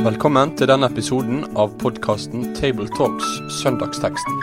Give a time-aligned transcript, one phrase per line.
[0.00, 4.36] Velkommen til denne episoden av podkasten Tabletalks Søndagsteksten,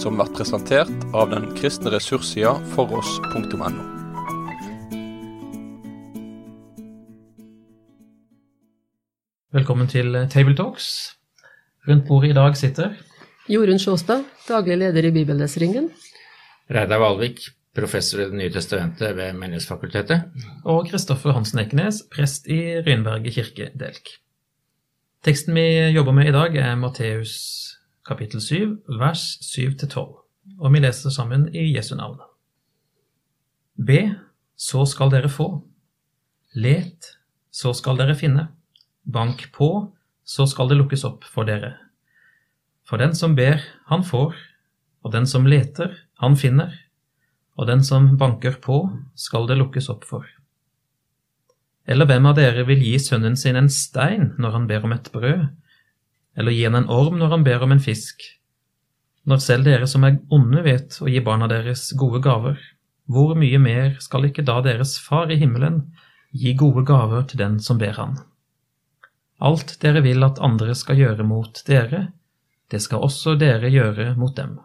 [0.00, 3.68] som blir presentert av den kristne ressurssida foross.no.
[9.52, 10.88] Velkommen til Tabletalks.
[11.84, 12.96] Rundt bordet i dag sitter
[13.52, 15.92] Jorunn Sjåstad, daglig leder i Bibelleseringen.
[16.72, 17.44] Reidar Valvik,
[17.76, 20.30] professor i Det nye testamentet ved Menighetsfakultetet.
[20.64, 24.16] og Kristoffer Hansen Ekenes, prest i Rynberget kirke, Delk.
[25.24, 27.34] Teksten vi jobber med i dag, er Matteus
[28.06, 30.00] kapittel 7, vers 7-12,
[30.58, 32.20] og vi leser sammen i Jesu navn.
[33.76, 34.14] Be,
[34.56, 35.48] så skal dere få.
[36.54, 37.10] Let,
[37.50, 38.48] så skal dere finne.
[39.04, 39.92] Bank på,
[40.24, 41.74] så skal det lukkes opp for dere.
[42.86, 44.36] For den som ber, han får,
[45.02, 46.72] og den som leter, han finner,
[47.56, 48.82] og den som banker på,
[49.16, 50.26] skal det lukkes opp for.
[51.86, 55.10] Eller hvem av dere vil gi sønnen sin en stein når han ber om et
[55.12, 55.46] brød,
[56.36, 58.24] eller gi han en orm når han ber om en fisk?
[59.26, 62.58] Når selv dere som er onde vet å gi barna deres gode gaver,
[63.06, 65.84] hvor mye mer skal ikke da deres far i himmelen
[66.34, 68.18] gi gode gaver til den som ber han?
[69.38, 72.08] Alt dere vil at andre skal gjøre mot dere,
[72.70, 74.56] det skal også dere gjøre mot dem.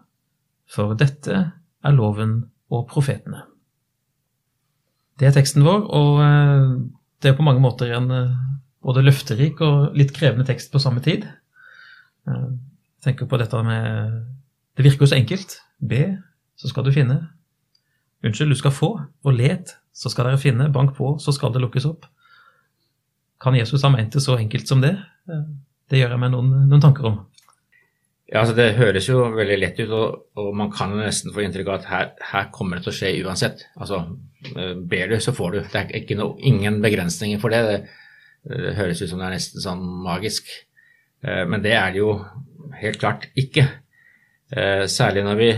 [0.66, 3.44] For dette er loven og profetene.
[5.20, 6.70] Det er teksten vår, og eh,
[7.22, 8.38] det er på mange måter en eh,
[8.82, 11.28] både løfterik og litt krevende tekst på samme tid.
[12.26, 12.48] Eh,
[12.96, 14.22] jeg tenker på dette med
[14.76, 15.58] Det virker jo så enkelt.
[15.78, 16.16] Be,
[16.56, 17.18] så skal du finne.
[18.24, 18.90] Unnskyld, du skal få.
[19.24, 20.70] Og let, så skal dere finne.
[20.72, 22.06] Bank på, så skal det lukkes opp.
[23.42, 24.94] Kan Jesus ha ment det så enkelt som det?
[25.90, 27.18] Det gjør jeg meg noen, noen tanker om.
[28.32, 31.68] Ja, altså Det høres jo veldig lett ut, og, og man kan nesten få inntrykk
[31.68, 33.66] av at her, her, kommer det til å skje uansett.
[33.76, 34.06] Altså,
[34.88, 35.58] Ber du, så får du.
[35.70, 37.60] Det er noe, ingen begrensninger for det.
[37.68, 37.76] det.
[38.48, 38.72] det.
[38.78, 40.48] høres ut som det er nesten sånn magisk.
[41.22, 42.16] Eh, men det er det jo
[42.80, 43.68] helt klart ikke.
[44.52, 45.50] Eh, særlig når vi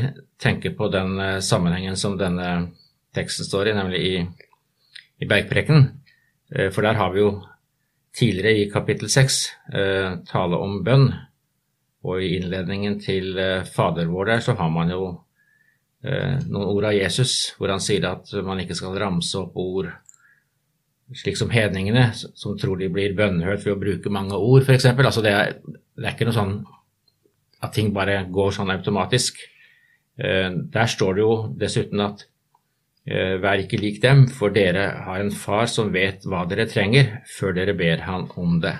[0.42, 2.74] tenker på den eh, sammenhengen som denne
[3.14, 4.14] teksten står i, nemlig i,
[5.22, 5.86] i Bergpreken.
[6.74, 7.28] For der har vi jo
[8.14, 9.38] tidligere i kapittel seks
[10.28, 11.06] tale om bønn.
[12.04, 13.38] Og i innledningen til
[13.72, 15.04] Fader vår der så har man jo
[16.04, 19.88] noen ord av Jesus hvor han sier at man ikke skal ramse opp ord
[21.12, 24.86] slik som hedningene, som tror de blir bønnhørt ved å bruke mange ord, f.eks.
[24.92, 25.56] Altså det, er,
[25.96, 26.54] det er ikke noe sånn
[27.64, 29.40] at ting bare går sånn automatisk.
[30.16, 32.24] Der står det jo dessuten at
[33.04, 37.56] vær ikke lik dem, for dere har en far som vet hva dere trenger, før
[37.58, 38.76] dere ber han om det.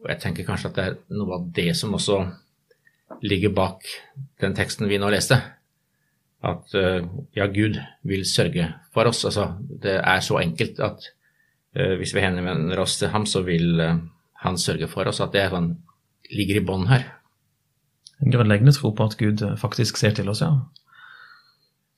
[0.00, 2.22] Og Jeg tenker kanskje at det er noe av det som også
[3.26, 3.84] ligger bak
[4.40, 5.36] den teksten vi nå leste.
[6.40, 6.72] At
[7.36, 7.76] ja, Gud
[8.08, 9.26] vil sørge for oss.
[9.28, 11.04] Altså, det er så enkelt at
[11.76, 13.98] uh, hvis vi henvender oss til ham, så vil uh,
[14.40, 15.20] han sørge for oss.
[15.20, 15.74] At det sånn,
[16.32, 17.04] ligger i bånn her.
[18.20, 20.54] En grunnleggende tro på at Gud faktisk ser til oss, ja.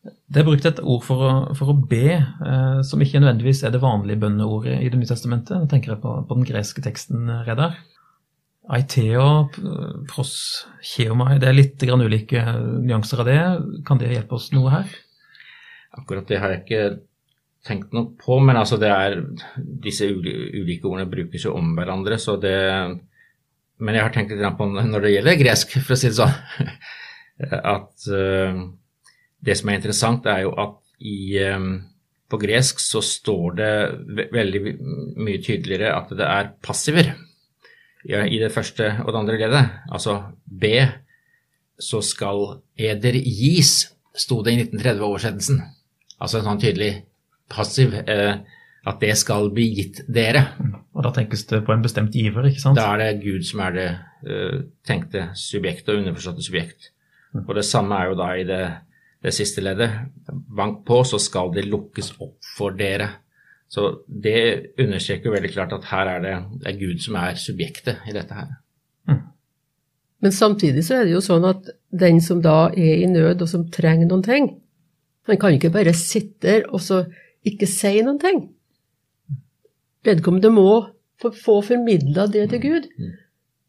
[0.03, 3.75] Det er brukt et ord for å, for å be, eh, som ikke nødvendigvis er
[3.75, 5.61] det vanlige bønneordet i Det nye testamentet.
[5.61, 7.77] Jeg tenker på, på den greske teksten, Reddar.
[8.71, 9.49] Aiteo,
[10.07, 10.35] pros,
[10.87, 12.43] cheomai, det er litt ulike
[12.79, 13.41] nyanser av det.
[13.87, 14.93] Kan det hjelpe oss noe her?
[15.99, 16.85] Akkurat det har jeg ikke
[17.67, 19.17] tenkt noe på, men altså det er
[19.57, 22.59] disse ulike ordene brukes jo om hverandre, så det
[23.83, 26.35] Men jeg har tenkt litt på når det gjelder gresk, for å si det sånn,
[27.75, 28.61] at uh,
[29.43, 31.81] det som er interessant, er jo at i um,
[32.31, 33.73] på gresk så står det
[34.31, 34.61] veldig
[35.19, 37.11] mye tydeligere at det er passiver
[38.05, 39.77] i det første og det andre leddet.
[39.93, 40.73] Altså B,
[41.79, 45.63] så skal eder gis, sto det i 1930-oversettelsen.
[46.23, 46.93] Altså en sånn tydelig
[47.53, 48.43] passiv eh,
[48.83, 50.45] at det skal bli gitt dere.
[50.93, 52.79] Og da tenkes det på en bestemt giver, ikke sant?
[52.79, 53.89] Da er det Gud som er det
[54.27, 56.91] eh, tenkte subjekt og underforståtte subjekt.
[57.33, 57.45] Mm.
[57.47, 58.63] Og det samme er jo da i det,
[59.25, 59.95] det, siste leddet.
[60.29, 63.09] Bank på, så skal det lukkes opp for dere.
[63.73, 67.39] Så det understreker jo veldig klart at her er det, det er Gud som er
[67.41, 68.51] subjektet i dette her.
[69.09, 69.23] Mm.
[70.23, 73.49] Men samtidig så er det jo sånn at den som da er i nød, og
[73.49, 74.51] som trenger noen ting,
[75.29, 77.05] han kan ikke bare sitte der og så
[77.49, 78.45] ikke si noen ting.
[80.05, 80.69] Vedkommende må
[81.23, 82.89] få formidla det til Gud.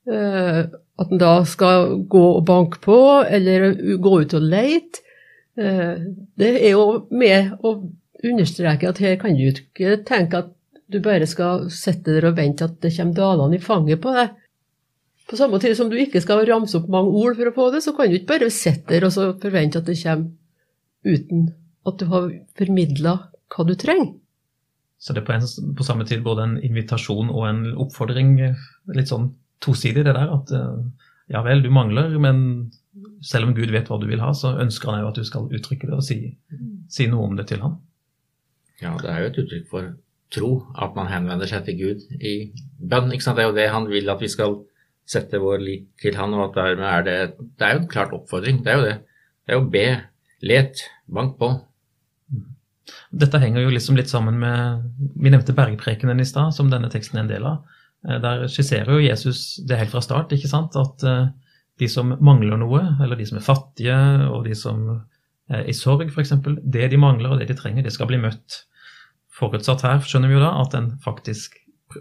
[0.09, 0.67] Uh,
[0.99, 3.71] at han da skal gå og banke på, eller
[4.01, 5.03] gå ut og leite.
[5.55, 7.77] Uh, det er jo med å
[8.29, 10.53] understreke at her kan du ikke tenke at
[10.91, 14.33] du bare skal sitte der og vente at det kommer dalene i fanget på deg.
[15.29, 17.83] På samme tid som du ikke skal ramse opp mange ord for å få det,
[17.85, 20.33] så kan du ikke bare sitte der og forvente at det kommer
[21.03, 21.47] uten
[21.87, 22.27] at du har
[22.59, 23.15] formidla
[23.53, 24.13] hva du trenger.
[25.03, 28.37] Så det er på, en, på samme tid både en invitasjon og en oppfordring,
[28.95, 29.33] litt sånn
[29.63, 32.71] tosidig det der, at eh, ja vel, du mangler, men
[33.23, 35.49] selv om Gud vet hva du vil ha, så ønsker han jo at du skal
[35.51, 36.19] uttrykke det og si,
[36.91, 37.81] si noe om det til ham.
[38.81, 39.91] Ja, det er jo et uttrykk for
[40.33, 43.11] tro at man henvender seg til Gud i bønn.
[43.13, 43.37] ikke sant?
[43.37, 44.57] Det er jo det han vil at vi skal
[45.05, 47.17] sette vår lit til han, og at dermed er det
[47.59, 48.63] Det er jo en klart oppfordring.
[48.63, 48.97] Det er jo det.
[49.43, 49.85] Det er jo be,
[50.41, 51.51] let, bank på.
[53.13, 54.89] Dette henger jo liksom litt sammen med
[55.21, 57.63] Vi nevnte bergprekenen i stad, som denne teksten er en del av.
[58.07, 60.75] Eh, Der skisserer jo Jesus det helt fra start, ikke sant?
[60.75, 61.27] at eh,
[61.79, 63.97] de som mangler noe, eller de som er fattige,
[64.29, 65.03] og de som
[65.67, 68.61] i sorg f.eks., det de mangler og det de trenger, det skal bli møtt.
[69.33, 71.57] Forutsatt her skjønner vi jo da at en faktisk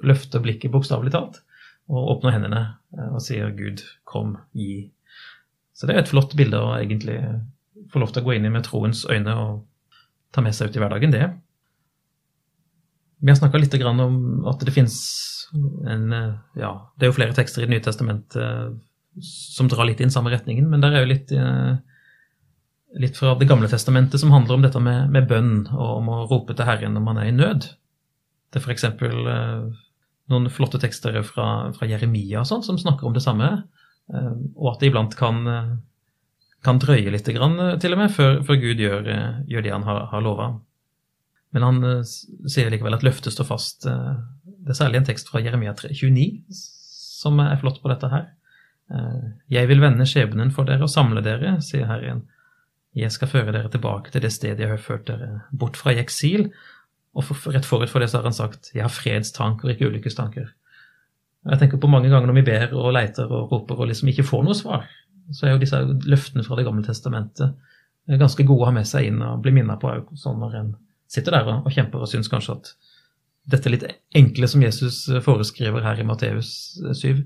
[0.06, 1.40] løfter blikket bokstavelig talt
[1.92, 2.62] og åpner hendene
[2.96, 4.90] eh, og sier 'Gud, kom, gi'.
[5.74, 7.18] Så det er et flott bilde å egentlig
[7.92, 9.64] få lov til å gå inn i med troens øyne og
[10.32, 11.26] ta med seg ut i hverdagen, det.
[13.22, 14.96] Vi har snakka litt om at det fins
[15.86, 18.72] en eh, Ja, det er jo flere tekster i Det nye testamentet eh,
[19.22, 21.76] som drar litt inn samme retningen, men der er jo litt, eh,
[23.00, 26.24] litt fra Det gamle testamentet som handler om dette med, med bønn og om å
[26.30, 27.68] rope til Herren når man er i nød.
[28.52, 28.84] Det er f.eks.
[30.32, 31.46] noen flotte tekster fra,
[31.76, 33.48] fra Jeremia og sånn, som snakker om det samme,
[34.12, 35.40] og at det iblant kan,
[36.64, 39.08] kan drøye litt grann, til og med før, før Gud gjør,
[39.48, 40.50] gjør, det han har, har lova.
[41.56, 43.88] Men han sier likevel at løftet står fast.
[43.88, 46.28] Det er særlig en tekst fra Jeremia 29
[47.22, 48.28] som er flott på dette her.
[49.52, 52.24] Jeg vil vende skjebnen for dere og samle dere, sier Herren.
[52.98, 56.00] Jeg skal føre dere tilbake til det stedet jeg har ført dere bort fra i
[56.02, 56.50] eksil.
[57.16, 60.50] Og for, rett forut for det så har han sagt, jeg har fredstanker, ikke ulykkestanker.
[61.50, 64.26] Jeg tenker på mange ganger når vi ber og leiter og roper og liksom ikke
[64.28, 64.86] får noe svar,
[65.32, 67.56] så er jo disse løftene fra Det gamle testamentet
[68.06, 70.72] ganske gode å ha med seg inn og bli minnet på sånn når en
[71.12, 72.72] sitter der og, kjemper og syns kanskje at
[73.52, 73.84] dette litt
[74.16, 77.22] enkle som Jesus foreskriver her i Matteus 7,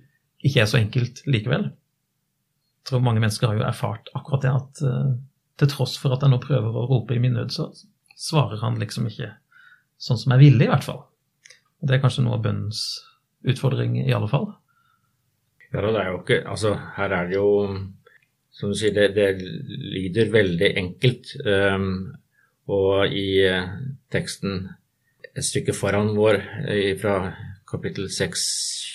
[0.47, 1.69] ikke er så enkelt likevel.
[1.71, 5.11] Jeg tror mange mennesker har jo erfart akkurat det, at uh,
[5.61, 7.71] til tross for at jeg nå prøver å rope i min nød, så
[8.17, 9.33] svarer han liksom ikke
[10.01, 11.03] sånn som jeg ville, i hvert fall.
[11.81, 12.83] Og Det er kanskje noe av bønnens
[13.47, 14.51] utfordring, i alle fall.
[15.73, 17.49] Ja, det er jo ikke Altså, her er det jo
[18.55, 21.35] Som du sier, det, det lyder veldig enkelt.
[21.45, 22.15] Um,
[22.73, 23.67] og i uh,
[24.09, 24.71] teksten
[25.37, 26.39] et stykke foran vår,
[27.03, 27.17] fra
[27.69, 28.47] kapittel 6,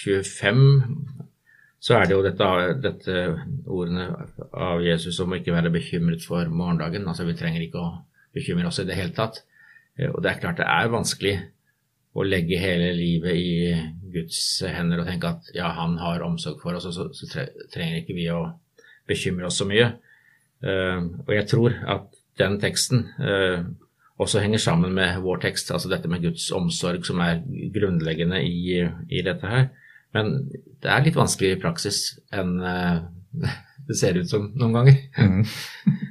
[0.01, 0.63] 25,
[1.81, 2.47] så er det jo dette,
[2.83, 3.21] dette
[3.65, 4.09] ordene
[4.53, 7.07] av Jesus om å ikke være bekymret for morgendagen.
[7.09, 7.95] Altså vi trenger ikke å
[8.35, 9.41] bekymre oss i det hele tatt.
[10.11, 11.33] Og det er klart det er vanskelig
[12.11, 13.51] å legge hele livet i
[14.11, 18.01] Guds hender og tenke at ja, han har omsorg for oss, og så, så trenger
[18.01, 18.43] ikke vi å
[19.09, 19.93] bekymre oss så mye.
[20.61, 23.63] Uh, og jeg tror at den teksten uh,
[24.21, 27.41] også henger sammen med vår tekst, altså dette med Guds omsorg som er
[27.73, 29.71] grunnleggende i, i dette her.
[30.15, 30.33] Men
[30.83, 32.01] det er litt vanskeligere i praksis
[32.35, 33.03] enn uh,
[33.87, 34.97] det ser ut som noen ganger.
[35.17, 35.43] Mm.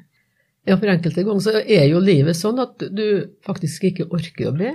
[0.68, 3.06] ja, for enkelte ganger så er jo livet sånn at du
[3.46, 4.74] faktisk ikke orker å be.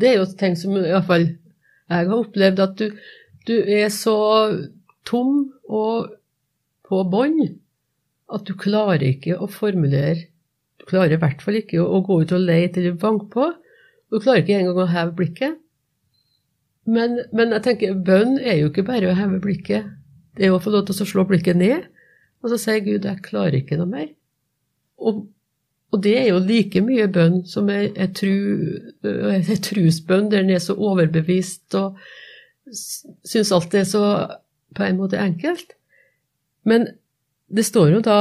[0.00, 1.26] Det er jo ting som iallfall
[1.90, 2.92] jeg har opplevd, at du,
[3.50, 4.16] du er så
[5.08, 6.12] tom og
[6.86, 7.40] på bånn
[8.30, 10.28] at du klarer ikke å formulere
[10.78, 13.50] Du klarer i hvert fall ikke å, å gå ut og leite eller banke på.
[14.10, 15.58] Du klarer ikke engang å heve blikket.
[16.90, 19.90] Men, men, jeg tenker, bønn er jo ikke bare å heve blikket.
[20.36, 21.86] Det er jo å få lov til å slå blikket ned,
[22.40, 24.08] og så sier Gud jeg klarer ikke noe mer.
[25.00, 25.24] Og,
[25.90, 28.10] og det er jo like mye bønn som er, er
[29.66, 32.00] trusbønn, der en er så overbevist og
[32.70, 34.04] syns alt er så
[34.76, 35.74] på en måte enkelt.
[36.66, 36.88] Men
[37.50, 38.20] det står jo da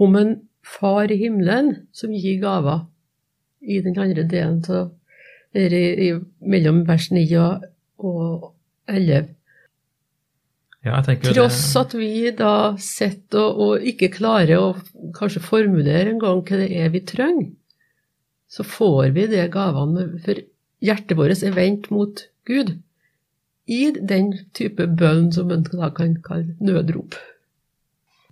[0.00, 0.34] om en
[0.66, 2.86] far i himmelen som gir gaver
[3.60, 4.90] i den andre delen av
[5.56, 6.08] i, i,
[6.40, 8.50] mellom vers 9 og, og
[8.90, 9.30] 11.
[10.80, 14.68] Ja, Tross at vi da sitter og, og, ikke klarer å
[15.16, 17.50] kanskje formulere engang hva det er vi trenger,
[18.50, 20.40] så får vi de gavene, for
[20.80, 22.78] hjertet vårt er vendt mot Gud
[23.70, 27.18] i den type bønn som en da kan kalle nødrop.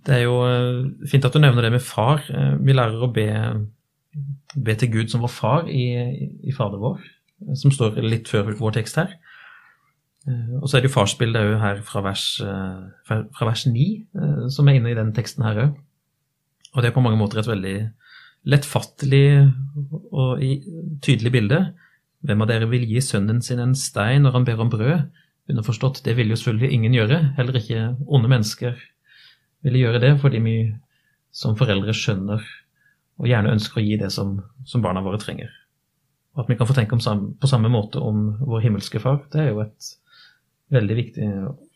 [0.07, 2.23] Det er jo eh, fint at du nevner det med far.
[2.27, 3.27] Eh, vi lærer å be
[4.55, 5.85] be til Gud som vår far i,
[6.43, 7.01] i Fader vår,
[7.55, 9.13] som står litt før vår tekst her.
[10.27, 13.85] Eh, og så er det jo farsbildet òg her fra vers, eh, fra vers 9,
[14.15, 15.77] eh, som er inne i den teksten her òg.
[16.75, 17.77] Og det er på mange måter et veldig
[18.49, 19.51] lettfattelig
[20.11, 20.39] og
[21.01, 21.73] tydelig bilde.
[22.23, 25.09] Hvem av dere vil gi sønnen sin en stein når han ber om brød?
[25.49, 28.77] Underforstått, det vil jo selvfølgelig ingen gjøre, heller ikke onde mennesker
[29.63, 30.55] ville gjøre det, fordi vi
[31.31, 32.43] som foreldre skjønner
[33.19, 35.51] og gjerne ønsker å gi det som, som barna våre trenger.
[36.35, 39.41] Og at vi kan få tenke sam, på samme måte om vår himmelske far, det
[39.43, 39.89] er jo et
[40.71, 41.27] veldig viktig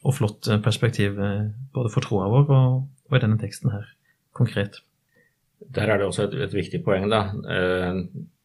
[0.05, 3.89] og flott perspektiv eh, både for troa vår og, og, i denne teksten her
[4.35, 4.79] konkret.
[5.73, 7.25] Der er det også et, et viktig poeng, da.
[7.57, 7.99] Eh,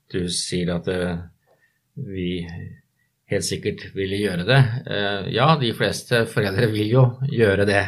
[0.08, 1.20] du sier at eh,
[2.08, 2.30] vi
[3.28, 4.58] helt sikkert ville gjøre det.
[5.34, 7.82] Ja, de fleste foreldre vil jo gjøre det.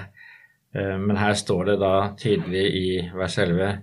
[0.76, 2.82] Men her står det da tydelig i
[3.16, 3.78] vers 11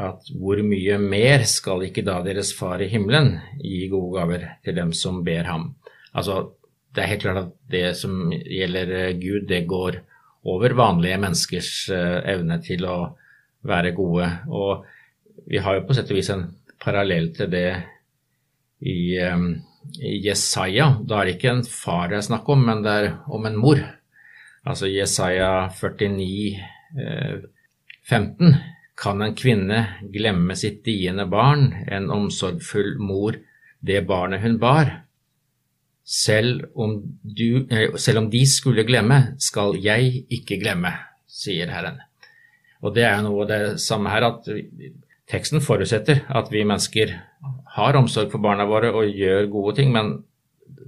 [0.00, 4.76] at hvor mye mer skal ikke da deres far i himmelen gi gode gaver til
[4.78, 5.74] dem som ber ham?
[6.16, 6.54] Altså,
[6.92, 10.00] det er helt klart at det som gjelder eh, Gud, det går
[10.48, 12.96] over vanlige menneskers eh, evne til å
[13.68, 14.28] være gode.
[14.48, 14.84] Og
[15.48, 16.48] vi har jo på sett og vis en
[16.82, 17.68] parallell til det
[18.82, 19.54] i, um,
[20.02, 20.88] i Jesaja.
[21.06, 23.58] Da er det ikke en far det er snakk om, men det er om en
[23.60, 23.80] mor.
[24.66, 26.58] Altså Jesaja 49,
[26.98, 27.36] eh,
[28.10, 28.56] 15
[29.02, 29.80] kan en kvinne
[30.14, 33.38] glemme sitt diende barn, en omsorgfull mor
[33.82, 34.92] det barnet hun bar?
[36.02, 40.94] Selv om, du, eh, selv om de skulle glemme, skal jeg ikke glemme,
[41.26, 42.00] sier Herren.
[42.82, 44.48] Og det er noe av det samme her, at
[45.30, 47.14] teksten forutsetter at vi mennesker
[47.76, 50.18] har omsorg for barna våre og gjør gode ting, men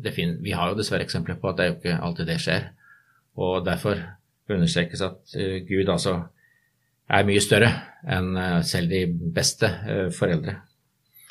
[0.04, 2.66] vi har jo dessverre eksempler på at det er jo ikke alltid det skjer.
[3.40, 4.02] Og derfor
[4.50, 6.18] understrekes at uh, Gud altså
[7.12, 7.70] er mye større
[8.04, 10.56] enn eh, selv de beste eh, foreldre.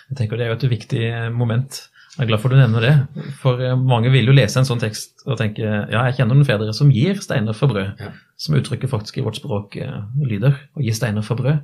[0.10, 1.80] Jeg tenker Det er jo et viktig eh, moment.
[2.14, 2.94] Jeg er glad for du nevner det.
[3.42, 6.76] For mange vil jo lese en sånn tekst og tenke ja, jeg kjenner noen fedre
[6.78, 8.12] som gir steiner for brød, ja.
[8.38, 9.80] som uttrykket faktisk i vårt språk
[10.22, 10.60] lyder.
[10.78, 11.64] Å gi steiner for brød.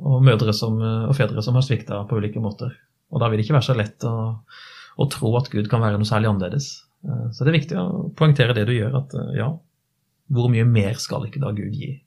[0.00, 2.72] Og mødre som, og fedre som har svikta på ulike måter.
[3.12, 4.16] Og da vil det ikke være så lett å,
[4.96, 6.72] å tro at Gud kan være noe særlig annerledes.
[7.04, 9.52] Så det er viktig å poengtere det du gjør, at ja,
[10.32, 11.98] hvor mye mer skal ikke da Gud gi?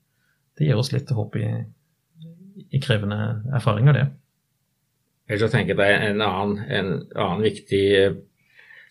[0.57, 1.47] Det gir oss litt håp i,
[2.69, 3.19] i krevende
[3.55, 4.07] erfaringer, det.
[5.31, 8.17] Ellers så tenker jeg en annen, en annen viktig eh,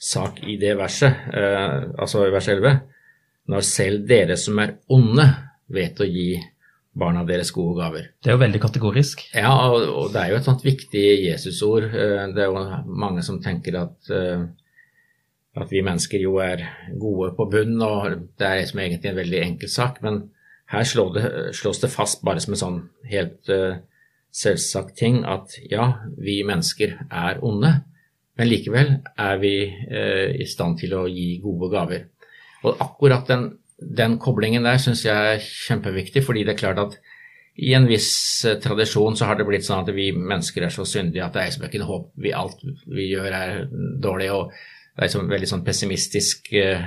[0.00, 2.81] sak i det verset, eh, altså i vers 11.
[3.50, 5.26] Når selv dere som er onde,
[5.71, 6.33] vet å gi
[7.00, 8.09] barna deres gode gaver.
[8.19, 9.23] Det er jo veldig kategorisk.
[9.35, 11.90] Ja, og, og det er jo et sånt viktig Jesusord.
[11.93, 12.64] Eh, det er jo
[13.05, 14.43] mange som tenker at, eh,
[15.61, 16.64] at vi mennesker jo er
[16.99, 20.02] gode på bunn, og det er liksom egentlig en veldig enkel sak.
[20.07, 20.25] men
[20.71, 23.81] her slås det, slås det fast bare som en sånn helt uh,
[24.31, 27.73] selvsagt ting at ja, vi mennesker er onde,
[28.39, 32.07] men likevel er vi uh, i stand til å gi gode gaver.
[32.62, 33.49] Og akkurat den,
[33.81, 37.00] den koblingen der syns jeg er kjempeviktig, fordi det er klart at
[37.61, 38.12] i en viss
[38.47, 41.43] uh, tradisjon så har det blitt sånn at vi mennesker er så syndige at det
[41.43, 42.09] er liksom ikke noe håp.
[42.15, 43.59] Vi, alt vi gjør er
[43.99, 46.87] dårlig, og det er liksom veldig sånn pessimistisk uh,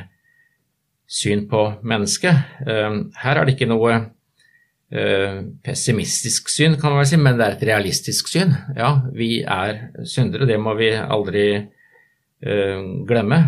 [1.14, 2.66] syn på mennesket.
[2.68, 7.46] Ehm, her er det ikke noe eh, pessimistisk syn, kan man vel si, men det
[7.46, 8.56] er et realistisk syn.
[8.78, 13.42] Ja, vi er syndere, det må vi aldri eh, glemme.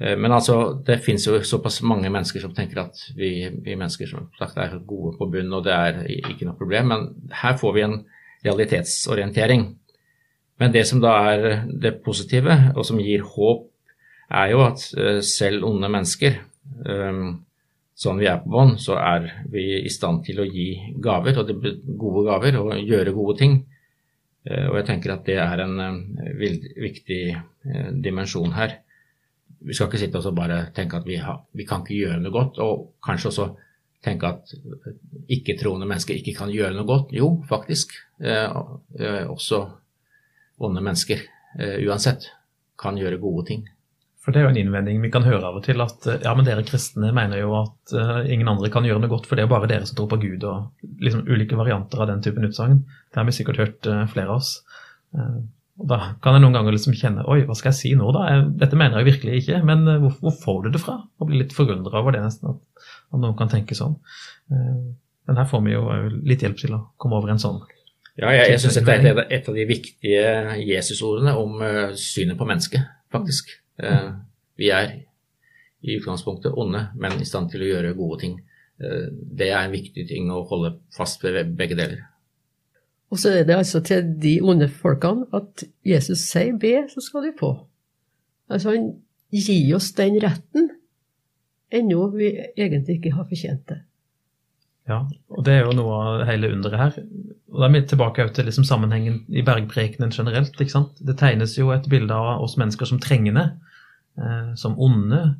[0.00, 4.08] Eh, men altså, det finnes jo såpass mange mennesker som tenker at vi, vi mennesker
[4.08, 6.94] som sagt er gode på bunn, og det er ikke noe problem.
[6.94, 8.00] Men her får vi en
[8.46, 9.74] realitetsorientering.
[10.58, 13.68] Men det som da er det positive, og som gir håp,
[14.28, 14.82] er jo at
[15.24, 16.34] selv onde mennesker
[17.98, 21.50] sånn vi er på bånn, så er vi i stand til å gi gaver, og
[21.98, 23.58] gode gaver, og gjøre gode ting.
[24.48, 28.78] Eh, og jeg tenker at det er en eh, viktig eh, dimensjon her.
[29.58, 32.34] Vi skal ikke sitte og bare tenke at vi, har, vi kan ikke gjøre noe
[32.34, 33.48] godt, og kanskje også
[34.04, 34.52] tenke at
[35.34, 37.10] ikke-troende mennesker ikke kan gjøre noe godt.
[37.16, 37.96] Jo, faktisk.
[38.22, 39.58] også
[40.62, 41.24] onde mennesker,
[41.82, 42.28] uansett,
[42.78, 43.66] kan gjøre gode ting.
[44.28, 46.34] For det er jo en innvending vi kan høre av og til, at eh, ja,
[46.36, 49.46] men dere kristne mener jo at uh, ingen andre kan gjøre noe godt, for det
[49.46, 52.82] er bare dere som tror på Gud, og liksom ulike varianter av den typen utsagn.
[53.08, 54.50] Det har vi sikkert hørt uh, flere av oss.
[55.16, 55.38] Uh,
[55.80, 58.26] og Da kan jeg noen ganger liksom kjenne oi, hva skal jeg si nå, da?
[58.28, 60.98] Jeg, dette mener jeg virkelig ikke, men hvor, hvor, får du det fra?
[61.16, 63.94] Og blir litt forundra over det, nesten, at, at, noen kan tenke sånn.
[64.50, 65.86] men her får vi jo
[66.18, 67.62] litt hjelp til å komme over en sånn
[68.18, 70.28] ja, jeg, jeg syns dette er et av de viktige
[70.66, 71.62] Jesusordene om
[71.94, 73.54] synet på mennesket, faktisk.
[73.78, 74.10] Eh,
[74.58, 74.92] vi er
[75.80, 78.38] i utgangspunktet onde, men i stand til å gjøre gode ting.
[78.82, 82.06] Eh, det er en viktig ting å holde fast ved begge deler.
[83.08, 87.28] Og så er det altså til de onde folkene at Jesus sier be, så skal
[87.28, 87.54] du få.
[88.52, 88.90] Altså han
[89.32, 90.70] gir oss den retten,
[91.72, 93.82] ennå vi egentlig ikke har fortjent det.
[94.88, 96.94] Ja, og det er jo noe av hele underet her.
[97.52, 100.56] Og Da er vi tilbake til liksom sammenhengen i bergprekenen generelt.
[100.56, 100.96] ikke sant?
[101.00, 103.60] Det tegnes jo et bilde av oss mennesker som trengende,
[104.58, 105.36] som onde.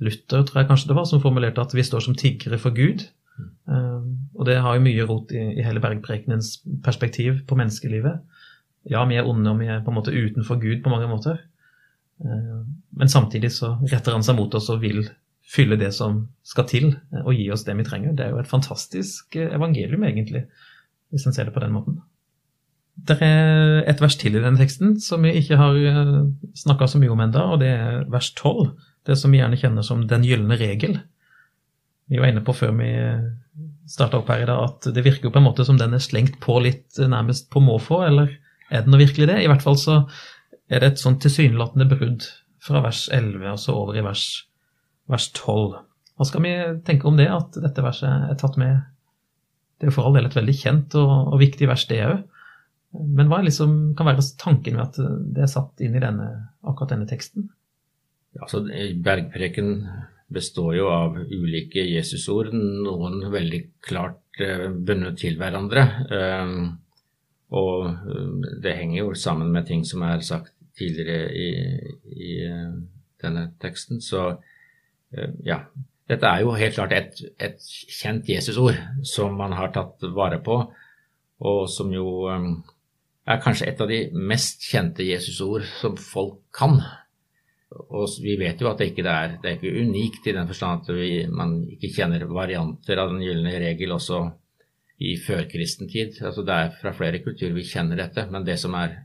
[0.00, 3.04] Luther tror jeg kanskje det var, som formulerte at vi står som tiggere for Gud.
[3.68, 4.00] Eh,
[4.34, 8.20] Og det har jo mye rot i, i hele bergprekenens perspektiv på menneskelivet.
[8.88, 11.42] Ja, vi er onde, og vi er på en måte utenfor Gud på mange måter.
[12.24, 12.60] Eh,
[12.96, 15.04] men samtidig så retter han seg mot oss og vil
[15.50, 18.16] fylle det som skal til, eh, og gi oss det vi trenger.
[18.16, 20.46] Det er jo et fantastisk eh, evangelium, egentlig,
[21.12, 22.00] hvis en ser det på den måten.
[22.96, 25.76] Det er et vers til i denne teksten som vi ikke har
[26.58, 28.74] snakka så mye om enda, og det er vers 12.
[29.08, 30.98] Det som vi gjerne kjenner som den gylne regel.
[32.10, 32.90] Vi var inne på før vi
[33.90, 36.36] starta opp her i dag at det virker på en måte som den er slengt
[36.42, 38.34] på litt nærmest på måfå, eller
[38.70, 39.40] er den virkelig det?
[39.42, 40.02] I hvert fall så
[40.70, 42.26] er det et sånn tilsynelatende brudd
[42.62, 44.24] fra vers 11 og så over i vers,
[45.10, 45.80] vers 12.
[46.20, 46.52] Hva skal vi
[46.86, 48.84] tenke om det, at dette verset er tatt med?
[49.80, 52.20] Det er jo for all del et veldig kjent og, og viktig vers, det òg.
[52.90, 56.26] Men hva liksom, kan være tanken med at det er satt inn i denne,
[56.66, 57.46] akkurat denne teksten?
[58.34, 59.76] Ja, så Bergpreken
[60.30, 65.84] består jo av ulike Jesusord, noen veldig klart eh, bundet til hverandre.
[66.06, 66.54] Eh,
[67.58, 71.48] og eh, det henger jo sammen med ting som er sagt tidligere i,
[72.10, 72.34] i
[73.20, 73.98] denne teksten.
[74.00, 74.30] Så
[75.44, 75.64] ja.
[76.10, 77.58] Dette er jo helt klart et, et
[77.90, 80.56] kjent Jesusord som man har tatt vare på,
[81.46, 82.30] og som jo
[83.30, 86.78] er kanskje et av de mest kjente Jesusord som folk kan.
[87.70, 90.82] Og vi vet jo at det ikke er, det er ikke unikt i den forstand
[90.82, 94.24] at vi, man ikke kjenner varianter av den gylne regel også
[95.06, 96.18] i førkristen tid.
[96.26, 98.98] Altså det er fra flere kulturer vi kjenner dette, men det som er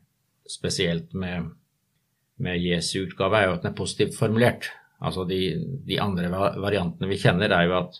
[0.49, 1.53] spesielt med
[2.37, 4.69] med Jesu utgave, er jo at den er positivt formulert.
[5.01, 5.39] Altså de,
[5.87, 7.99] de, andre variantene vi kjenner, er jo at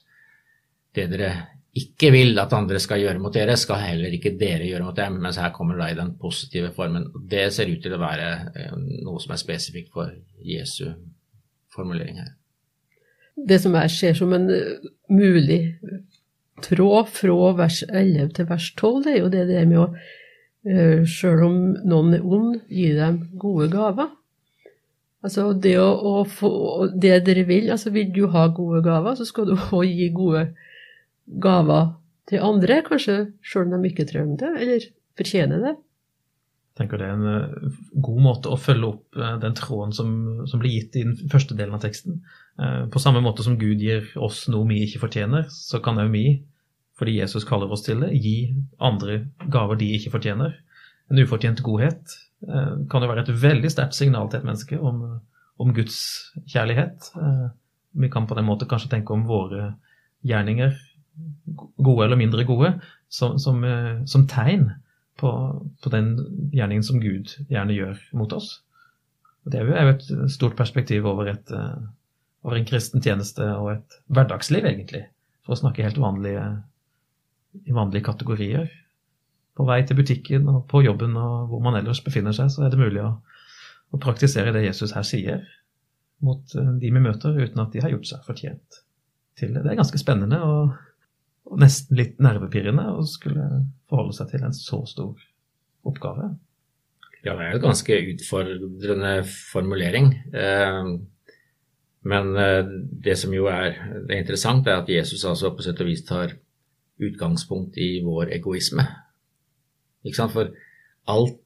[0.96, 1.32] det dere
[1.76, 5.18] ikke vil at andre skal gjøre mot dere, skal heller ikke dere gjøre mot dem.
[5.24, 7.10] Mens her kommer det i den positive formen.
[7.32, 10.86] Det ser ut til å være eh, noe som er spesifikt for Jesu
[11.76, 12.34] formulering her.
[13.36, 15.60] Det som jeg ser som en eh, mulig
[16.64, 21.02] tråd fra vers 11 til vers 12, det er jo det der med å eh,
[21.04, 24.14] Sjøl om noen er ond, gi dem gode gaver.
[25.26, 26.54] Altså det å, å, få
[26.94, 30.46] det dere vil, altså vil du ha gode gaver, så skal du òg gi gode
[30.46, 30.72] gaver
[32.30, 35.76] til andre, kanskje sjøl om de ikke trenger det, eller fortjener det.
[36.76, 40.10] Jeg tenker det er en eh, god måte å følge opp eh, den tråden som,
[40.50, 42.18] som blir gitt i den første delen av teksten.
[42.60, 46.12] Eh, på samme måte som Gud gir oss noe vi ikke fortjener, så kan òg
[46.12, 46.26] vi,
[47.00, 48.52] fordi Jesus kaller oss til det, gi
[48.84, 50.58] andre gaver de ikke fortjener.
[51.12, 55.00] En ufortjent godhet, kan jo være et veldig sterkt signal til et menneske om,
[55.62, 55.98] om Guds
[56.52, 57.08] kjærlighet.
[57.96, 59.72] Vi kan på den måte kanskje tenke om våre
[60.28, 60.76] gjerninger,
[61.56, 62.74] gode eller mindre gode,
[63.10, 64.70] som, som, eh, som tegn
[65.20, 65.32] på,
[65.84, 66.16] på, den
[66.54, 68.60] gjerningen som Gud gjerne gjør mot oss.
[69.46, 71.52] Og det er jo et stort perspektiv over, et,
[72.44, 75.06] over en kristen tjeneste og et hverdagsliv, egentlig,
[75.46, 76.44] for å snakke helt vanlige,
[77.64, 78.68] i vanlige kategorier
[79.56, 82.74] på vei til butikken og på jobben og hvor man ellers befinner seg, så er
[82.74, 83.14] det mulig å,
[83.96, 85.46] å praktisere det Jesus her sier
[86.26, 88.82] mot eh, de vi møter, uten at de har gjort seg fortjent
[89.40, 89.64] til det.
[89.64, 90.76] Det er ganske spennende og,
[91.46, 93.46] og nesten litt nervepirrende å skulle
[93.90, 95.26] forholde seg til en så stor
[95.86, 96.32] oppgave.
[97.26, 100.12] Ja, det er en ganske utfordrende formulering.
[100.34, 100.90] Eh,
[102.06, 102.74] men eh,
[103.06, 106.36] det som jo er det interessant, er at Jesus altså på sett og vis tar
[107.02, 108.86] utgangspunkt i vår egoisme.
[110.06, 110.36] Ikke sant?
[110.36, 110.54] For
[111.12, 111.40] alt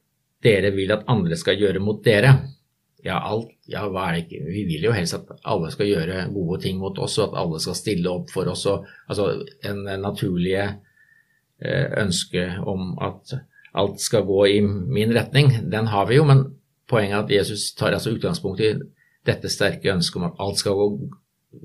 [0.44, 2.36] dere vil at andre skal gjøre mot dere,
[3.06, 6.26] ja, alt, ja, hva er det ikke Vi vil jo helst at alle skal gjøre
[6.34, 8.66] gode ting mot oss, og at alle skal stille opp for oss.
[8.72, 9.30] Og, altså
[9.66, 10.66] en naturlige
[11.64, 13.38] eh, ønske om at
[13.80, 16.46] alt skal gå i min retning, den har vi jo, men
[16.90, 18.74] poenget er at Jesus tar altså utgangspunkt i
[19.28, 20.88] dette sterke ønsket om at alt skal gå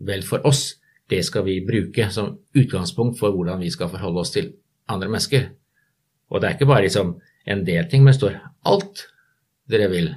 [0.07, 0.75] vel for oss.
[1.11, 4.53] Det skal vi bruke som utgangspunkt for hvordan vi skal forholde oss til
[4.89, 5.49] andre mennesker.
[6.31, 7.17] Og det er ikke bare liksom
[7.47, 9.07] en del ting, men det står alt
[9.71, 10.13] dere vil.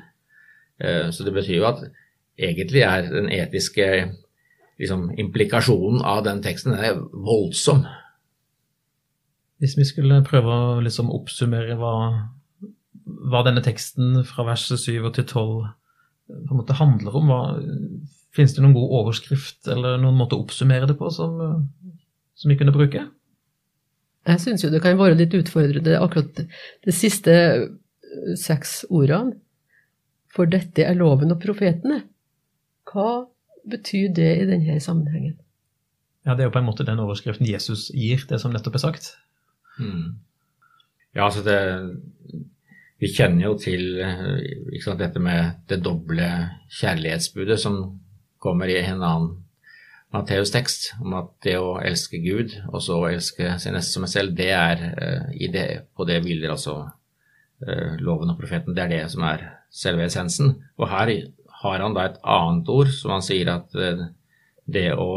[0.79, 1.83] Eh, så det betyr jo at
[2.37, 3.87] egentlig er den etiske
[4.77, 7.85] liksom, implikasjonen av den teksten er voldsom.
[9.57, 11.93] Hvis vi skulle prøve å liksom oppsummere hva,
[13.01, 14.77] hva, denne teksten fra vers 7
[15.17, 15.65] til 12
[16.27, 17.41] på en måte handler om, hva,
[18.35, 21.39] finnes det noen god overskrift eller noen måte å oppsummere det på som,
[22.37, 23.07] som vi kunne bruke?
[24.27, 29.37] Jeg syns jo det kan være litt utfordrende akkurat de siste eh, seks ordene.
[30.33, 32.01] For dette er loven og profetene.
[32.87, 33.27] Hva
[33.67, 35.37] betyr det i denne sammenhengen?
[36.25, 38.83] Ja, Det er jo på en måte den overskriften Jesus gir, det som nettopp er
[38.83, 39.13] sagt.
[39.79, 40.19] Mm.
[41.15, 41.59] Ja, altså det
[42.99, 46.25] Vi kjenner jo til eh, sant, dette med det doble
[46.79, 47.99] kjærlighetsbudet som
[48.41, 49.35] kommer i en annen
[50.09, 54.05] Matteus' tekst om at det å elske Gud og så å elske sin neste som
[54.05, 58.73] meg selv, det er uh, det, på det hviler altså uh, loven og profeten.
[58.73, 60.55] Det er det som er selve essensen.
[60.77, 61.11] Og her
[61.63, 64.07] har han da et annet ord som han sier at uh,
[64.67, 65.11] det å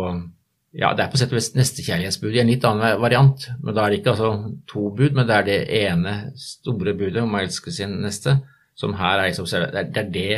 [0.71, 3.49] ja, det er på sett og vis nestekjærlighetsbud i en litt annen variant.
[3.59, 7.25] Men da er det ikke altså to bud, men det er det ene store budet
[7.25, 8.37] om å elske sin neste,
[8.79, 10.37] som her er liksom Det er det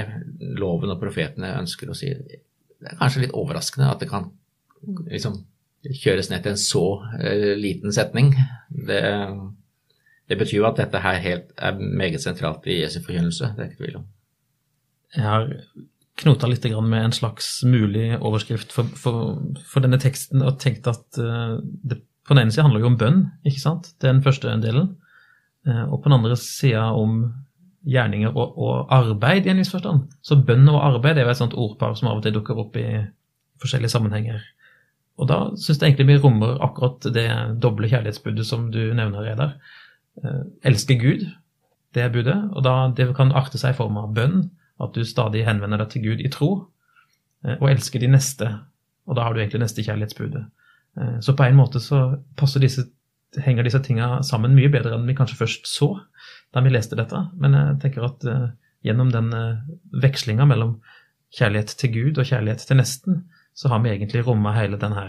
[0.58, 2.08] loven og profetene ønsker å si.
[2.08, 4.30] Det er kanskje litt overraskende at det kan
[5.12, 5.36] liksom
[5.82, 8.32] kjøres ned til en så uh, liten setning.
[8.88, 9.02] Det,
[10.32, 13.70] det, betyr jo at dette her helt er meget sentralt i Jesu forkynnelse, det er
[13.70, 14.06] ikke tvil om.
[15.16, 15.50] Jeg har
[16.22, 19.36] knota litt med en slags mulig overskrift for, for,
[19.68, 22.98] for denne teksten og tenkt at uh, det på den ene sida handler jo om
[23.00, 23.88] bønn, ikke sant?
[23.98, 24.92] Det er den første delen.
[25.66, 27.24] Uh, og på den andre sida om
[27.88, 30.06] gjerninger og, og, arbeid, i en viss forstand.
[30.22, 32.78] Så bønn og arbeid er jo et sånt ordpar som av og til dukker opp
[32.78, 32.86] i
[33.62, 34.42] forskjellige sammenhenger.
[35.18, 37.28] Og da syns jeg egentlig vi rommer akkurat det
[37.62, 39.56] doble kjærlighetsbudet som du nevner, Reidar.
[39.56, 39.81] Uh,
[40.62, 41.22] elske Gud,
[41.94, 42.38] det budet.
[42.52, 44.50] Og da det kan arte seg i form av bønn
[44.82, 46.50] at du stadig henvender deg til Gud i tro,
[47.44, 48.48] eh, og elsker de neste.
[49.06, 50.42] Og da har du egentlig nestekjærlighetsbudet.
[50.98, 52.02] Eh, så på en måte så
[52.62, 52.86] disse,
[53.38, 55.94] henger disse tinga sammen mye bedre enn vi kanskje først så
[56.52, 57.26] da vi leste dette.
[57.40, 58.26] Men jeg tenker at
[58.82, 59.30] gjennom den
[60.02, 60.80] vekslinga mellom
[61.32, 63.22] kjærlighet til Gud og kjærlighet til nesten,
[63.54, 65.06] så har vi egentlig romma hele denne,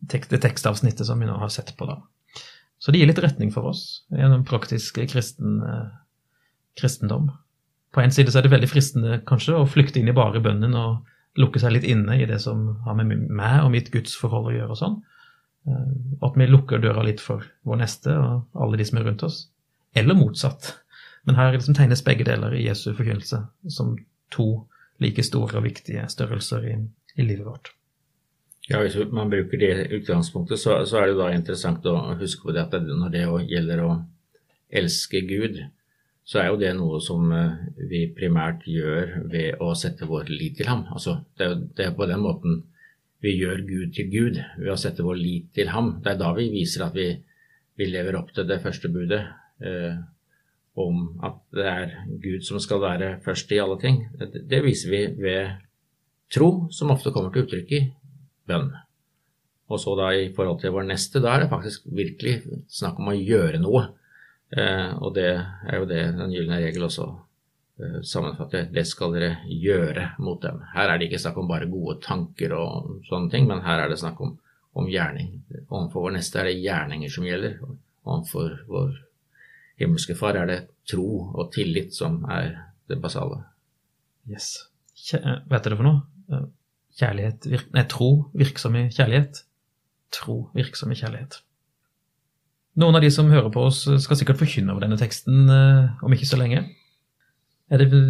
[0.00, 1.88] det tekstavsnittet som vi nå har sett på.
[1.88, 2.00] da.
[2.86, 3.82] Så det gir litt retning for oss
[4.14, 5.90] gjennom praktisk kristen, uh,
[6.78, 7.32] kristendom
[7.96, 10.74] på en side så er det veldig fristende kanskje å flykte inn i bare bønnen
[10.76, 14.52] og lukke seg litt inne i det som har med meg og mitt gudsforhold å
[14.52, 14.98] gjøre og sånn.
[15.64, 15.94] Eh,
[16.28, 19.38] at vi lukker døra litt for vår neste og alle de som er rundt oss.
[19.96, 20.74] Eller motsatt.
[21.24, 23.40] Men her liksom tegnes begge deler i Jesu forkynnelse
[23.72, 23.96] som
[24.34, 24.50] to
[25.00, 26.76] like store og viktige størrelser i,
[27.16, 27.72] i livet vårt.
[28.66, 32.54] Ja, Hvis man bruker det utgangspunktet, så, så, er det da interessant å huske på
[32.54, 33.90] det at når det gjelder å
[34.74, 35.60] elske Gud,
[36.26, 40.56] så er jo det noe som eh, vi primært gjør ved å sette vår lit
[40.58, 40.82] til ham.
[40.90, 41.46] Altså, det,
[41.78, 42.64] er, på den måten
[43.22, 45.92] vi gjør Gud til Gud, ved å sette vår lit til ham.
[46.02, 47.12] Det er da vi viser at vi,
[47.78, 49.20] vi lever opp til det første budet
[49.62, 49.94] eh,
[50.82, 54.02] om at det er Gud som skal være først i alle ting.
[54.18, 55.54] Det, det viser vi ved
[56.34, 57.84] tro, som ofte kommer til uttrykk i
[58.48, 58.72] bønn.
[59.66, 63.10] Og så da i forhold til vår neste, da er det faktisk virkelig snakk om
[63.10, 63.86] å gjøre noe.
[64.54, 67.06] Eh, og det er jo det den gylne regel også
[67.82, 68.68] eh, sammenfatter.
[68.70, 70.60] Det skal dere gjøre mot dem.
[70.74, 73.90] Her er det ikke snakk om bare gode tanker og sånne ting, men her er
[73.90, 74.36] det snakk om,
[74.78, 75.34] om gjerning.
[75.66, 77.58] Overfor vår neste er det gjerninger som gjelder.
[78.06, 78.94] Overfor vår
[79.82, 82.54] himmelske far er det tro og tillit som er
[82.86, 83.42] det basale.
[84.30, 84.68] Yes.
[84.96, 86.46] Kjæ vet dere for noe?
[87.00, 89.42] Eh, virk, Nei, tro virksom i kjærlighet.
[90.14, 91.40] Tro virksom i kjærlighet.
[92.76, 96.12] Noen av de som hører på oss, skal sikkert forkynne over denne teksten eh, om
[96.12, 96.60] ikke så lenge.
[97.72, 98.02] Er det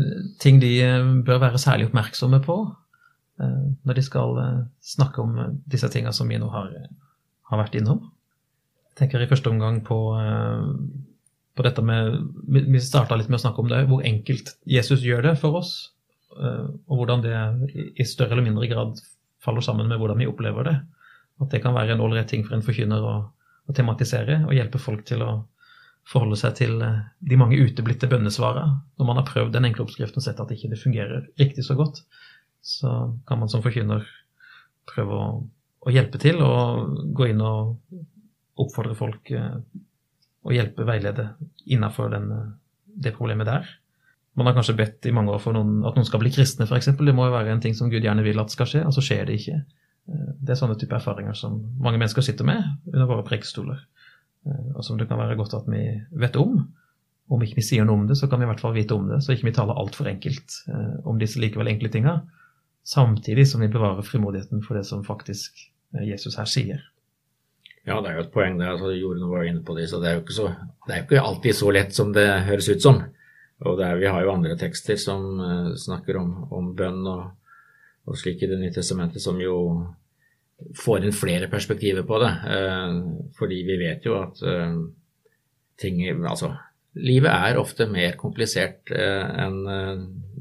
[0.43, 4.43] ting de eh, bør være særlig oppmerksomme på eh, når de skal
[4.83, 5.39] snakke om
[5.71, 6.73] disse tingene som vi nå har,
[7.51, 8.03] har vært innom?
[8.91, 9.99] Jeg tenker i første omgang på,
[11.53, 12.15] på dette med
[12.49, 15.75] Vi starta litt med å snakke om det, hvor enkelt Jesus gjør det for oss.
[16.37, 17.35] Og hvordan det
[17.97, 18.99] i større eller mindre grad
[19.43, 20.75] faller sammen med hvordan vi opplever det.
[21.41, 23.15] At det kan være en ålreit ting for en forkynner å
[23.67, 25.31] å tematisere og hjelpe folk til å
[26.07, 28.79] forholde seg til eh, de mange uteblitte bønnesvarene.
[28.99, 31.67] Når man har prøvd den enkle oppskriften og sett at ikke det ikke fungerer riktig
[31.67, 32.05] så godt,
[32.63, 32.93] så
[33.27, 34.07] kan man som forkynner
[34.87, 35.27] prøve å,
[35.83, 37.75] å hjelpe til og gå inn og
[38.63, 39.59] oppfordre folk eh,
[40.47, 41.33] og hjelpe, veilede
[41.67, 42.47] innenfor eh,
[42.87, 43.75] det problemet der.
[44.37, 46.91] Man har kanskje bedt i mange år for noen, at noen skal bli kristne, f.eks.
[46.99, 49.05] Det må jo være en ting som Gud gjerne vil at skal skje, og så
[49.05, 49.61] skjer det ikke.
[50.13, 53.81] Eh, det er sånne type erfaringer som mange mennesker sitter med under våre prekestoler,
[54.47, 55.87] eh, og som det kan være godt at vi
[56.21, 56.59] vet om.
[57.33, 59.09] Om ikke vi sier noe om det, så kan vi i hvert fall vite om
[59.11, 62.21] det, så ikke vi taler altfor enkelt eh, om disse likevel enkle tinga,
[62.87, 65.65] samtidig som vi bevarer frimodigheten for det som faktisk
[66.07, 66.85] Jesus her sier.
[67.87, 68.75] Ja, det er jo et poeng der.
[68.75, 70.49] altså Jorunn var inne på det, så det er, jo ikke så,
[70.87, 72.99] det er ikke alltid så lett som det høres ut som.
[73.65, 77.27] Og er, Vi har jo andre tekster som uh, snakker om, om bønn og
[78.07, 79.57] og slik i Det nye testamentet, som jo
[80.79, 82.29] får inn flere perspektiver på det.
[82.47, 83.01] Uh,
[83.35, 84.77] fordi vi vet jo at uh,
[85.75, 86.53] ting Altså,
[86.95, 89.59] livet er ofte mer komplisert enn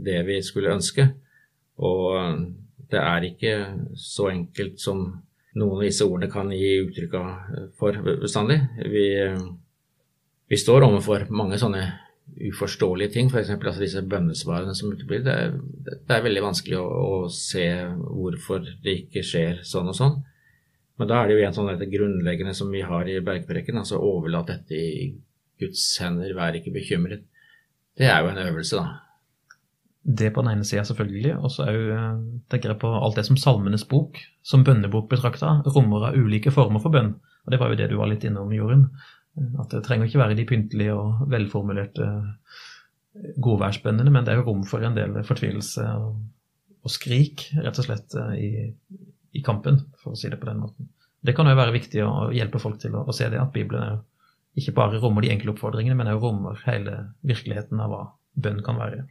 [0.05, 1.07] det vi skulle ønske.
[1.81, 2.45] Og
[2.87, 3.55] det er ikke
[3.97, 5.01] så enkelt som
[5.57, 7.17] noen av disse ordene kan gi uttrykk
[7.75, 8.61] for bestandig.
[8.77, 9.09] Vi,
[10.47, 11.83] vi står overfor mange sånne
[12.35, 13.51] uforståelige ting, f.eks.
[13.55, 15.23] Altså disse bønnesvarene som uteblir.
[15.25, 15.35] Det,
[15.87, 20.17] det er veldig vanskelig å, å se hvorfor det ikke skjer sånn og sånn.
[20.99, 23.99] Men da er det jo en sånn dette grunnleggende som vi har i bergpreken, altså
[23.99, 25.09] overlat dette i
[25.59, 27.25] Guds hender, vær ikke bekymret.
[27.95, 29.01] Det er jo en øvelse, da.
[30.05, 31.33] Det på den ene sida, selvfølgelig.
[31.39, 31.85] Og så òg
[32.51, 36.83] tenker jeg på alt det som Salmenes bok, som bønnebok betrakta, rommer av ulike former
[36.83, 37.15] for bønn.
[37.45, 38.87] Og det var jo det du var litt innom, Jorunn.
[39.35, 44.47] At det trenger ikke være de pyntelige og velformulerte godværsbøndene, godværsbønnene, men det er jo
[44.49, 46.17] rom for en del fortvilelse og,
[46.83, 48.99] og skrik, rett og slett, eh, i,
[49.39, 50.89] i kampen, for å si det på den måten.
[51.25, 53.85] Det kan jo være viktig å hjelpe folk til å, å se det, at Bibelen
[53.85, 54.01] er,
[54.55, 58.03] ikke bare rommer de enkle oppfordringene, men også rommer hele virkeligheten av hva
[58.39, 59.01] bønn kan være.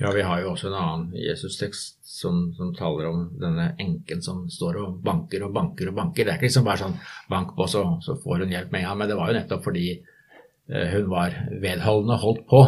[0.00, 4.46] Ja, vi har jo også en annen Jesus-tekst som, som taler om denne enken som
[4.48, 6.24] står og banker og banker og banker.
[6.24, 6.96] Det er ikke liksom bare sånn
[7.28, 8.96] bank på, så, så får hun hjelp med en gang.
[9.02, 12.62] Men det var jo nettopp fordi eh, hun var vedholdende og holdt på.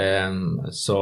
[0.00, 0.40] Eh,
[0.80, 0.98] så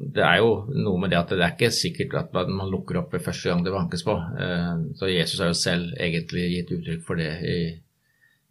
[0.00, 3.12] det er jo noe med det at det er ikke sikkert at man lukker opp
[3.12, 4.16] ved første gang det bankes på.
[4.16, 7.58] Eh, så Jesus har jo selv egentlig gitt uttrykk for det i,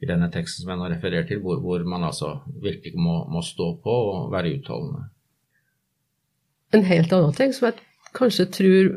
[0.05, 3.41] i denne teksten som jeg nå refererer til, hvor, hvor man altså virkelig må, må
[3.41, 5.09] stå på og være utholdende.
[6.75, 7.79] En helt annen ting som jeg
[8.17, 8.89] kanskje tror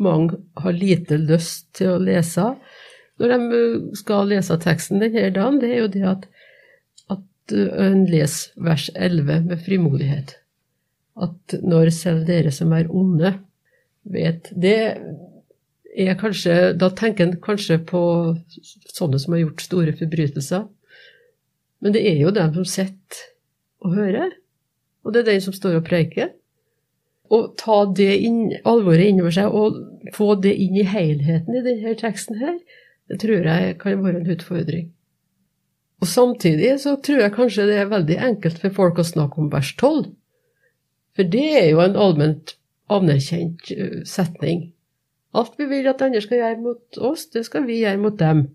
[0.00, 2.46] mange har lite lyst til å lese
[3.20, 6.26] når de uh, skal lese teksten denne dagen, det er jo det at,
[7.12, 10.38] at uh, en leser vers 11 med frimodighet.
[11.20, 13.34] At når selv dere som er onde,
[14.08, 14.96] vet Det
[15.92, 18.00] er kanskje Da tenker en kanskje på
[18.88, 20.64] sånne som har gjort store forbrytelser.
[21.84, 23.26] Men det er jo dem som sitter
[23.84, 24.32] og hører.
[25.04, 26.32] Og det er den som står og preiker
[27.30, 29.78] å ta det inn, alvoret innover seg og
[30.16, 32.56] få det inn i helheten i denne teksten her,
[33.10, 34.88] det tror jeg kan være en utfordring.
[36.00, 39.50] Og Samtidig så tror jeg kanskje det er veldig enkelt for folk å snakke om
[39.52, 40.08] vers 12.
[41.16, 42.54] For det er jo en allment
[42.90, 43.72] anerkjent
[44.08, 44.70] setning.
[45.36, 48.48] Alt vi vil at andre skal gjøre mot oss, det skal vi gjøre mot dem.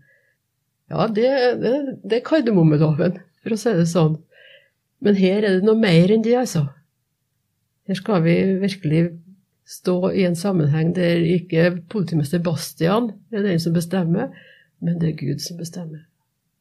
[0.92, 1.30] Ja, det,
[1.62, 4.18] det, det er kardemommeloven, for å si det sånn.
[5.06, 6.66] Men her er det noe mer enn det, altså.
[7.86, 9.04] Her skal vi virkelig
[9.66, 14.34] stå i en sammenheng der ikke politimester Bastian er den som bestemmer,
[14.82, 16.06] men det er Gud som bestemmer.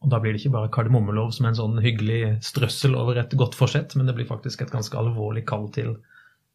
[0.05, 3.57] Og da blir det ikke bare kardemommelov som en sånn hyggelig strøssel over et godt
[3.57, 5.95] forsett, men det blir faktisk et ganske alvorlig kall til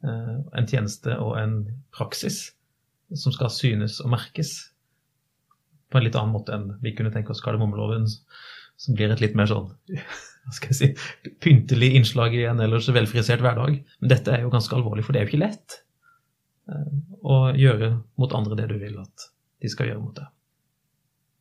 [0.05, 1.55] uh, en tjeneste og en
[1.95, 2.51] praksis
[3.17, 4.53] som skal synes og merkes
[5.89, 8.05] på en litt annen måte enn vi kunne tenke oss kardemommeloven,
[8.77, 9.71] som blir et litt mer sånn
[10.49, 13.79] hva skal jeg si, pyntelig innslag i en ellers velfrisert hverdag.
[14.01, 15.79] Men dette er jo ganske alvorlig, for det er jo ikke lett
[16.71, 19.29] eh, å gjøre mot andre det du vil at
[19.61, 20.29] de skal gjøre mot deg.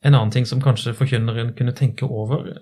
[0.07, 2.53] En annen ting som kanskje forkynneren kunne tenke over,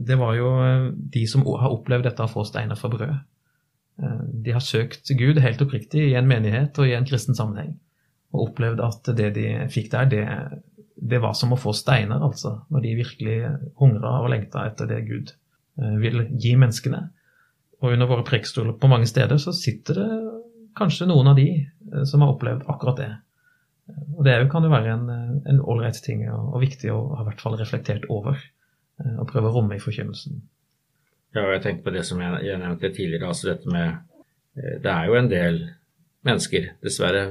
[0.00, 3.20] det var jo eh, de som har opplevd dette å få steiner fra brød.
[4.00, 7.76] Eh, De har søkt Gud helt oppriktig i en menighet og i en kristen sammenheng,
[8.32, 10.24] og opplevd at det de fikk der, det,
[10.96, 13.36] det var som å få steiner, altså, når de virkelig
[13.80, 15.34] hungra og lengta etter det Gud
[15.76, 17.00] vil gi menneskene.
[17.80, 20.08] Og under våre prekestoler på mange steder så sitter det
[20.76, 23.10] kanskje noen av de eh, som har opplevd akkurat det.
[24.18, 27.28] Og det kan jo være en eh, ålreit ting og, og viktig å ha i
[27.30, 28.38] hvert fall reflektert over.
[29.00, 30.42] eh, Og prøve å romme i forkynnelsen.
[31.34, 33.88] Ja, og jeg tenkte på det som jeg, jeg nevnte tidligere, altså dette med
[34.58, 35.60] eh, Det er jo en del
[36.26, 37.30] mennesker, dessverre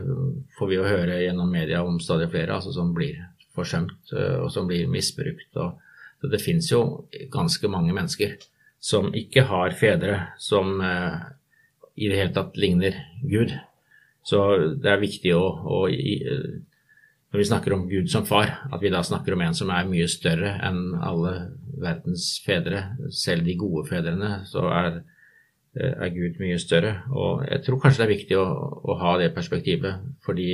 [0.57, 3.19] får vi jo høre gjennom media om stadig flere, altså som blir
[3.53, 5.51] forsømt eh, og som blir misbrukt.
[5.61, 5.77] Og,
[6.19, 6.81] så det finnes jo
[7.31, 8.37] ganske mange mennesker
[8.79, 11.19] som ikke har fedre som eh,
[11.99, 13.53] i det hele tatt ligner Gud.
[14.23, 14.39] Så
[14.79, 16.59] det er viktig å, å eh,
[17.29, 19.89] når vi snakker om Gud som far, at vi da snakker om en som er
[19.89, 21.33] mye større enn alle
[21.79, 22.87] verdens fedre.
[23.13, 25.01] Selv de gode fedrene, så er,
[25.77, 26.95] eh, er Gud mye større.
[27.11, 28.47] Og jeg tror kanskje det er viktig å,
[28.81, 30.49] å ha det perspektivet, fordi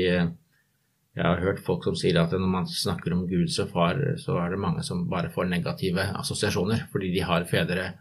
[1.16, 4.36] jeg har hørt folk som sier at når man snakker om Gud som far, så
[4.42, 7.94] er det mange som bare får negative assosiasjoner, fordi de har fedre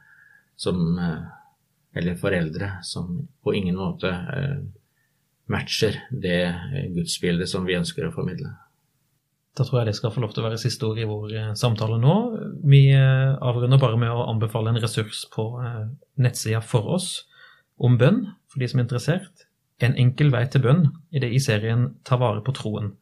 [0.56, 1.24] som eh,
[1.94, 4.62] Eller foreldre som på ingen måte eh,
[5.46, 8.50] matcher det eh, gudsbildet som vi ønsker å formidle.
[9.54, 12.00] Da tror jeg det skal få lov til å være siste ord i vår samtale
[12.02, 12.16] nå.
[12.66, 15.44] Vi avrunder bare med å anbefale en ressurs på
[16.18, 17.28] nettsida for oss
[17.78, 19.46] om bønn, for de som er interessert.
[19.78, 22.96] En enkel vei til bønn i det i serien Ta vare på troen.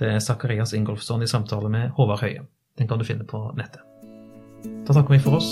[0.00, 2.46] Det er Zakarias Ingolfsson i samtale med Håvard Høie.
[2.78, 3.82] Den kan du finne på nettet.
[4.88, 5.50] Da takker vi for oss.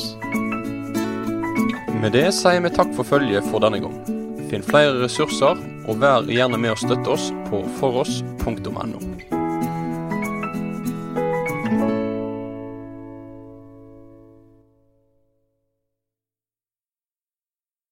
[2.00, 3.98] Med det sier vi takk for følget for denne gang.
[4.48, 9.07] Finn flere ressurser, og vær gjerne med å støtte oss på foross.no.